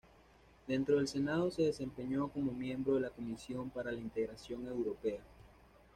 [0.67, 5.21] Dentro del Senado se desempeñó como miembro de la Comisión para la Integración Europea.